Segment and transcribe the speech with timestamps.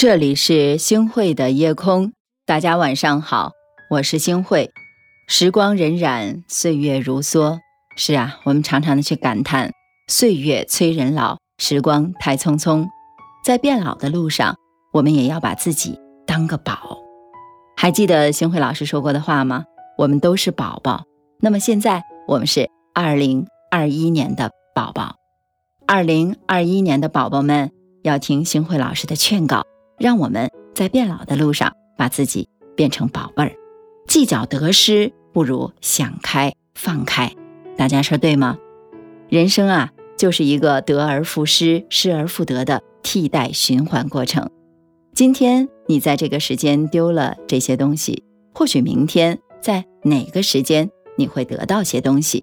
[0.00, 2.14] 这里是星汇的夜空，
[2.46, 3.52] 大家晚上好，
[3.90, 4.70] 我是星汇。
[5.28, 7.58] 时光荏苒，岁月如梭。
[7.96, 9.70] 是啊，我们常常的去感叹
[10.08, 12.88] 岁月催人老，时光太匆匆。
[13.44, 14.56] 在变老的路上，
[14.94, 16.98] 我们也要把自己当个宝。
[17.76, 19.64] 还记得星慧老师说过的话吗？
[19.98, 21.04] 我们都是宝宝。
[21.40, 25.16] 那么现在我们是二零二一年的宝宝，
[25.86, 27.70] 二零二一年的宝宝们
[28.02, 29.62] 要听星慧老师的劝告。
[30.00, 33.52] 让我们在变老的路上，把自己变成宝贝儿。
[34.08, 37.30] 计较得失，不如想开放开。
[37.76, 38.56] 大家说对吗？
[39.28, 44.50] 人生啊，就是一个得而复失、失而复得的替代循环过程。
[45.12, 52.42] 今天你在这个时间丢了这些东西，或许明天在哪个时间你会得到些东西。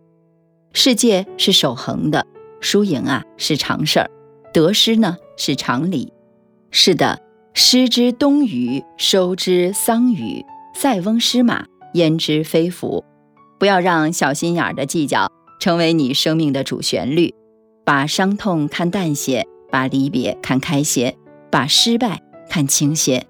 [0.73, 2.27] 世界是守恒的，
[2.61, 4.11] 输赢啊是常事儿，
[4.53, 6.13] 得失呢是常理。
[6.69, 7.19] 是的。
[7.59, 10.45] 失之东隅，收之桑榆。
[10.75, 13.03] 塞翁失马，焉知非福？
[13.57, 15.27] 不要让小心眼儿的计较
[15.59, 17.33] 成为你生命的主旋律。
[17.83, 21.17] 把伤痛看淡些，把离别看开些，
[21.49, 23.25] 把失败看轻些。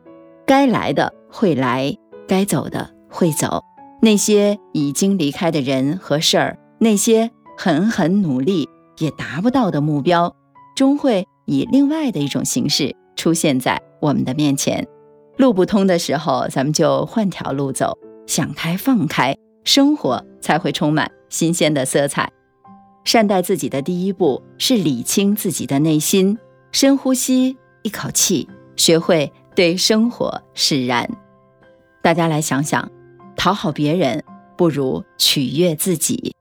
[0.46, 1.96] 该来的会来，
[2.28, 3.64] 该走的会走。
[4.02, 8.68] 那些已经离开的人和事儿，那些狠狠努力
[8.98, 10.36] 也达不到的目标，
[10.76, 13.82] 终会以另外的一种形式出现在。
[14.00, 14.88] 我们的面前，
[15.38, 22.32] 路不通的时候，咱们就换条路走，想开放开，生活才会充满新鲜的色彩。
[23.04, 26.38] 善待自己的第一步是理清自己的内心，
[26.72, 31.10] 深呼吸一口气，学会对生活释然。
[32.04, 32.92] 大家来想想，
[33.36, 34.24] 讨好别人
[34.56, 36.36] 不如取悦自己，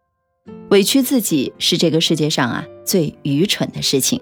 [0.70, 4.20] 委屈自己是这个世界上啊最愚蠢的事情。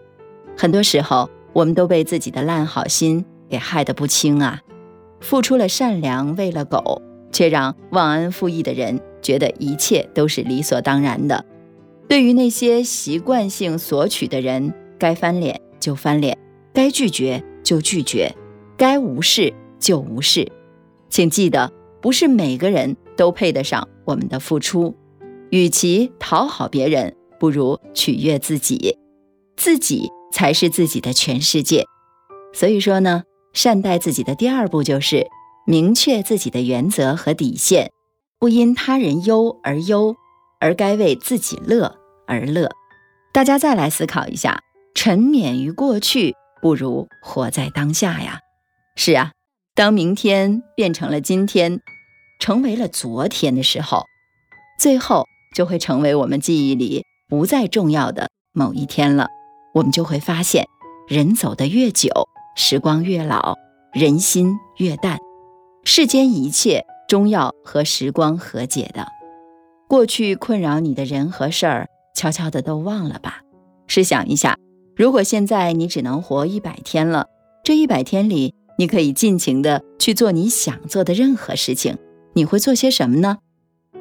[0.56, 1.28] 很多时候。
[1.54, 4.60] 我们都被自己的烂好心给害得不轻啊！
[5.20, 7.00] 付出了善良，喂了狗，
[7.32, 11.44] 却让忘恩负义的人觉得一切都是理所当然的。
[12.08, 16.36] 对于那些习惯性索取的人，该翻脸就翻脸，
[16.74, 18.34] 该拒绝就拒绝，
[18.76, 20.46] 该无视就无视。
[21.08, 21.72] 请记得，
[22.02, 24.94] 不是每个人都配得上我们的付出。
[25.50, 28.98] 与其讨好别人，不如取悦自己，
[29.56, 30.10] 自己。
[30.34, 31.84] 才是自己的全世界，
[32.52, 33.22] 所以说呢，
[33.52, 35.28] 善待自己的第二步就是
[35.64, 37.92] 明确自己的原则和底线，
[38.40, 40.16] 不因他人忧而忧，
[40.58, 41.96] 而该为自己乐
[42.26, 42.68] 而乐。
[43.32, 44.58] 大家再来思考一下，
[44.92, 48.40] 沉湎于过去不如活在当下呀。
[48.96, 49.30] 是啊，
[49.76, 51.78] 当明天变成了今天，
[52.40, 54.02] 成为了昨天的时候，
[54.80, 59.28] 最后就会成为我们记忆里不再重要的某一天了。
[59.74, 60.66] 我们就会发现，
[61.08, 62.08] 人走得越久，
[62.56, 63.56] 时光越老，
[63.92, 65.18] 人心越淡。
[65.84, 69.06] 世间一切终要和时光和解的。
[69.88, 73.42] 过去困扰你的人和事儿，悄悄的都忘了吧。
[73.88, 74.56] 试想一下，
[74.96, 77.26] 如果现在你只能活一百天了，
[77.64, 81.98] 这一百天里，你可以尽情的去做你想做的任何事情，
[82.34, 83.38] 你会做些什么呢？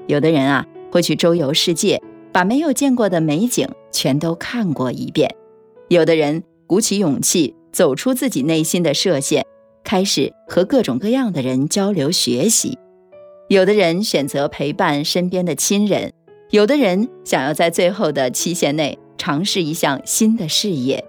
[0.06, 2.02] 有的人啊，会去周游世界，
[2.32, 5.36] 把没有见过的美景全都看过一遍。
[5.90, 9.44] 有的人鼓起勇气走出自己内心的设限，
[9.84, 12.78] 开始和各种各样的人交流学习；
[13.50, 16.12] 有的人选择陪伴身边的亲人；
[16.52, 21.04] 有的人想要在最后的期限内尝试一项新的事业。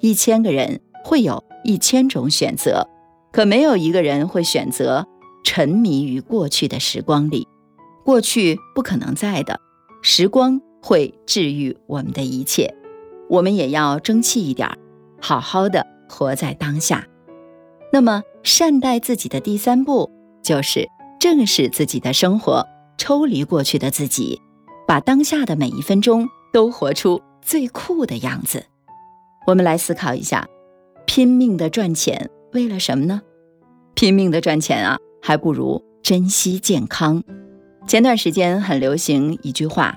[0.00, 2.88] 一千个人会有一千种选择，
[3.32, 5.06] 可没有一个人会选择
[5.44, 7.46] 沉迷于过去的时光里。
[8.04, 9.60] 过去不可能在的，
[10.02, 12.74] 时光会治愈我们的一切。
[13.32, 14.76] 我们也要争气一点儿，
[15.18, 17.06] 好好的活在当下。
[17.90, 20.10] 那么，善待自己的第三步
[20.42, 20.86] 就是
[21.18, 22.66] 正视自己的生活，
[22.98, 24.38] 抽离过去的自己，
[24.86, 28.66] 把当下的每一分钟都活出最酷的样子。
[29.46, 30.46] 我们来思考一下：
[31.06, 33.22] 拼命的赚钱为了什么呢？
[33.94, 37.24] 拼命的赚钱啊，还不如珍惜健康。
[37.86, 39.96] 前段时间很流行一句话：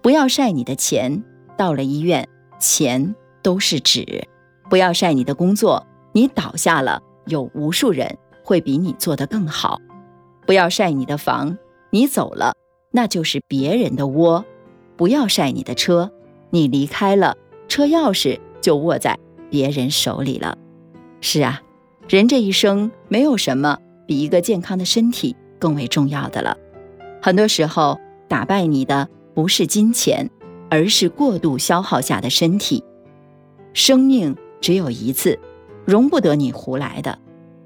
[0.00, 1.22] 不要晒你的钱，
[1.58, 2.26] 到了医院。
[2.60, 4.28] 钱都是纸，
[4.68, 5.84] 不要晒你的工作。
[6.12, 9.80] 你倒下了，有无数人会比你做得更好。
[10.46, 11.56] 不要晒你的房，
[11.90, 12.54] 你走了，
[12.92, 14.44] 那就是别人的窝。
[14.96, 16.10] 不要晒你的车，
[16.50, 17.36] 你离开了，
[17.68, 19.18] 车钥匙就握在
[19.48, 20.58] 别人手里了。
[21.20, 21.62] 是啊，
[22.08, 26.56] 人这一生没有什么比一个健康的身体更为重要的了。
[27.22, 27.98] 很多时候，
[28.28, 30.28] 打败你的不是金钱。
[30.70, 32.82] 而是过度消耗下的身体，
[33.74, 35.38] 生命只有一次，
[35.84, 37.18] 容不得你胡来的。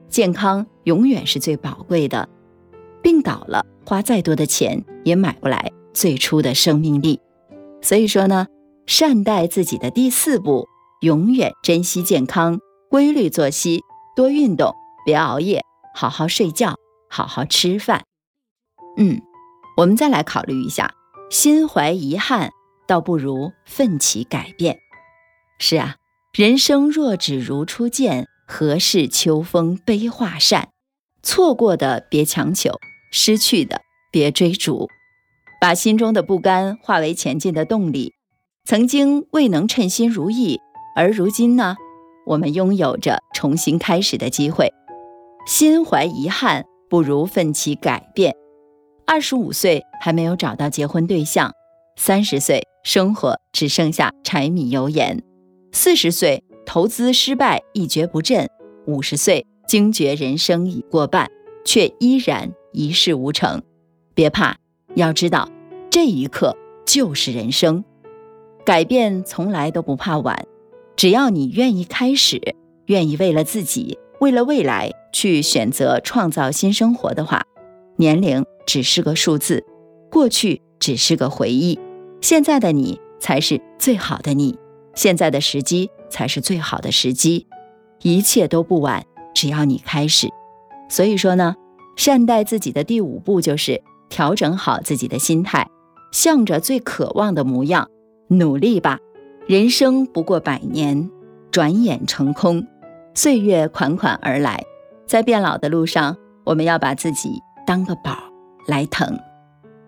[0.08, 2.28] 健康永远是最宝贵的。
[3.02, 7.20] 病倒了，花再多的钱也买不来最初的生命力。
[7.82, 8.46] 所以说呢，
[8.86, 10.66] 善待自己的第四步，
[11.02, 12.58] 永远珍惜健康，
[12.88, 13.82] 规律作息，
[14.16, 14.74] 多运动，
[15.04, 15.62] 别熬夜，
[15.94, 16.76] 好好睡觉，
[17.10, 18.04] 好好吃饭。
[18.96, 19.20] 嗯，
[19.76, 20.94] 我们再来考虑一下，
[21.28, 22.50] 心怀遗憾，
[22.86, 24.78] 倒不如奋起改变。
[25.58, 25.96] 是啊，
[26.32, 30.69] 人生若只如初见，何事秋风悲画扇？
[31.22, 32.72] 错过的别强求，
[33.10, 34.88] 失去的别追逐，
[35.60, 38.12] 把心中的不甘化为前进的动力。
[38.66, 40.58] 曾经未能称心如意，
[40.96, 41.76] 而如今呢，
[42.26, 44.72] 我们拥有着重新开始的机会。
[45.46, 48.34] 心怀遗憾，不如奋起改变。
[49.06, 51.52] 二十五岁还没有找到结婚对象，
[51.96, 55.22] 三十岁生活只剩下柴米油盐，
[55.72, 58.46] 四十岁投资失败一蹶不振，
[58.86, 61.31] 五十岁惊觉人生已过半，
[61.64, 63.62] 却依然一事无成。
[64.14, 64.58] 别怕，
[64.94, 65.48] 要知道
[65.88, 66.54] 这一刻
[66.84, 67.82] 就是人生，
[68.66, 70.46] 改变从来都不怕晚，
[70.94, 72.38] 只要你愿意开始，
[72.86, 77.44] 愿意为了自己，为了未来去选择创造新生活的话，
[77.96, 78.44] 年龄。
[78.66, 79.62] 只是个数字，
[80.10, 81.78] 过去只是个回忆，
[82.24, 84.58] 现在的你才是最好的你，
[84.94, 87.46] 现在的时机才是最好的时机，
[88.00, 89.04] 一切都不晚，
[89.34, 90.30] 只要你开始。
[90.88, 91.54] 所以说呢，
[91.96, 95.68] 善待自己的第五步就是调整好自己的心态，
[96.12, 97.90] 向着最渴望的模样
[98.28, 98.98] 努力吧。
[99.46, 101.10] 人生不过百年，
[101.50, 102.66] 转眼成空，
[103.12, 104.64] 岁月款款而来，
[105.06, 108.16] 在变老的路上，我们要把自己当个宝。
[108.66, 109.20] 来疼，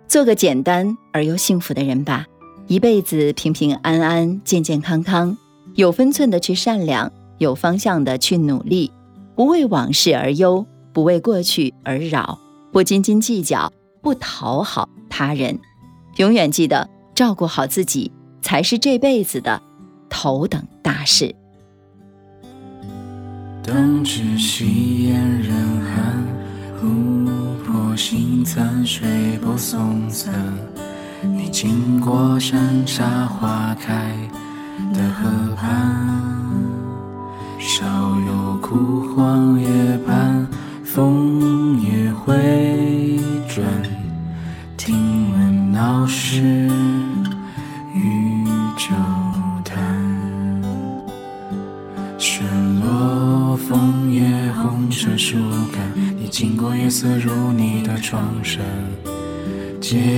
[0.09, 2.27] 做个简单而又幸福的人吧，
[2.69, 5.37] 一辈子平平安安、健健康康，
[5.75, 8.93] 有分寸的去善良，有方向的去努力，
[9.35, 12.39] 不为往事而忧，不为过去而扰，
[12.73, 15.59] 不斤斤计较，不讨好他人，
[16.17, 19.61] 永远记得照顾好自己才是这辈子的
[20.09, 21.35] 头等大事。
[23.63, 26.25] 灯只吸烟人寒。
[27.97, 30.35] 心残，水波送散。
[31.23, 34.13] 你经过山茶花开
[34.93, 35.67] 的河畔，
[37.59, 38.46] 少有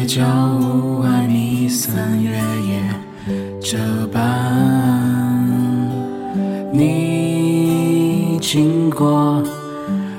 [0.09, 0.25] 街角
[0.59, 2.81] 雾霭弥散，月夜
[3.61, 3.77] 这
[4.07, 4.23] 般。
[6.73, 9.43] 你经过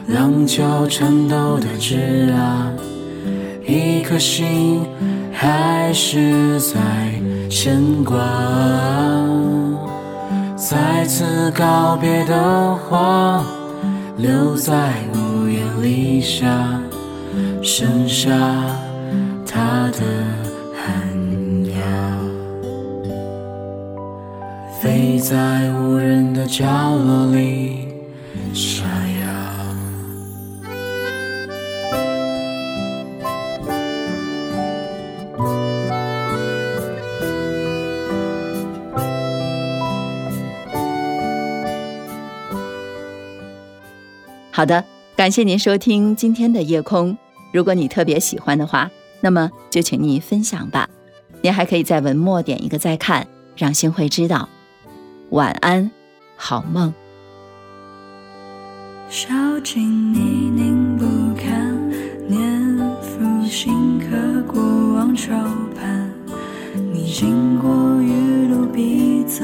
[0.06, 2.70] 廊桥颤抖的枝桠，
[3.66, 4.82] 一颗心
[5.34, 6.78] 还是在
[7.50, 8.16] 牵挂。
[10.56, 13.44] 再次告别的话，
[14.18, 15.68] 留在屋檐。
[15.82, 16.46] 立下，
[17.64, 18.30] 剩下
[19.52, 20.00] 他的
[20.76, 21.82] 寒鸦，
[24.80, 26.66] 飞在无人的角
[26.96, 27.88] 落里
[28.54, 29.28] 沙哑。
[44.52, 44.86] 好的。
[45.16, 47.18] 感谢您收听今天的夜空。
[47.52, 48.90] 如果你特别喜欢的话，
[49.22, 50.90] 那么就请您分享吧。
[51.42, 54.50] 您还可以在文末点一个再看，让星辉知道。
[55.30, 55.90] 晚安，
[56.36, 56.94] 好梦。
[59.10, 59.30] 小
[59.64, 61.90] 径泥泞不堪，
[62.28, 64.62] 年复新刻过
[64.94, 65.34] 往潮
[65.76, 66.10] 畔。
[66.94, 69.42] 你经过雨露逼仄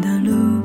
[0.00, 0.55] 的路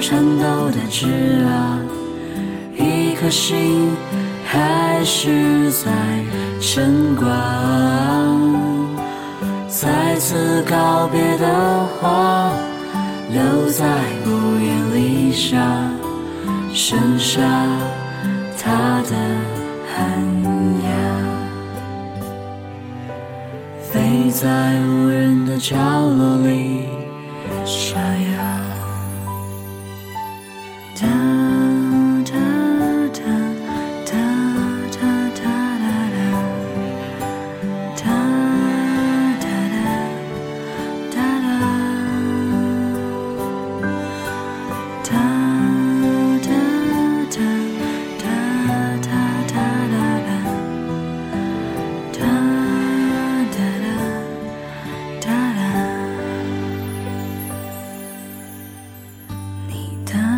[0.00, 1.06] 颤抖的枝
[1.44, 1.78] 桠，
[2.76, 3.90] 一颗心
[4.44, 5.90] 还是在
[6.60, 7.26] 牵挂。
[9.68, 12.52] 再次告别的话，
[13.30, 13.86] 留在
[14.26, 15.56] 屋檐底下，
[16.72, 17.40] 剩下
[18.58, 19.14] 他的
[19.94, 19.98] 寒
[20.82, 20.90] 鸦，
[23.80, 26.88] 飞在无人的角落里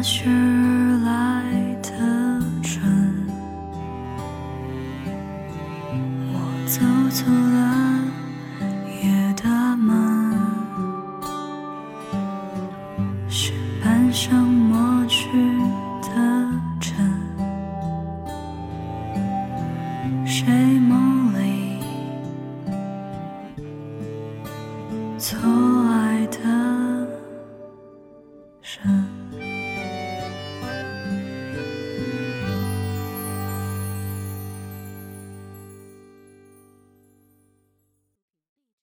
[0.05, 0.74] sure.